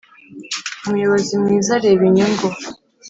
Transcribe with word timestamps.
Umuyobozi 0.85 1.33
mwiza 1.41 1.71
areba 1.79 2.03
inyungu 2.09 2.47